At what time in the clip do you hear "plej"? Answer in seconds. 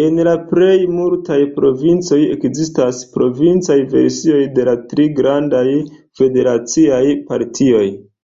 0.50-0.74